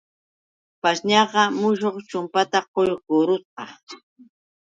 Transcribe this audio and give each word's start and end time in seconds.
Pashñaqa 0.81 1.41
muchuq 1.59 1.95
chumpata 2.09 2.59
quykurusqa. 2.73 3.63